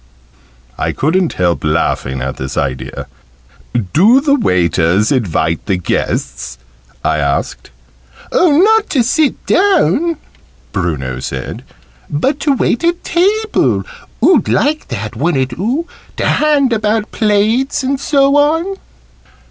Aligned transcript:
I 0.79 0.93
couldn't 0.93 1.33
help 1.33 1.63
laughing 1.63 2.21
at 2.23 2.37
this 2.37 2.57
idea. 2.57 3.05
"Do 3.93 4.19
the 4.19 4.33
waiters 4.33 5.11
invite 5.11 5.63
the 5.67 5.77
guests?" 5.77 6.57
I 7.05 7.19
asked. 7.19 7.69
"Oh, 8.31 8.57
not 8.63 8.89
to 8.89 9.03
sit 9.03 9.45
down!" 9.45 10.17
Bruno 10.71 11.19
said. 11.19 11.63
"But 12.09 12.39
to 12.39 12.53
wait 12.55 12.83
at 12.83 13.03
table. 13.03 13.83
Oo'd 14.25 14.49
like 14.49 14.87
that, 14.87 15.15
wouldn't 15.15 15.53
oo? 15.53 15.85
To 16.17 16.25
hand 16.25 16.73
about 16.73 17.11
plates, 17.11 17.83
and 17.83 17.99
so 17.99 18.37
on." 18.37 18.77